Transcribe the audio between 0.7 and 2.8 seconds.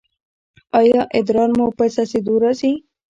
ایا ادرار مو په څڅیدو راځي؟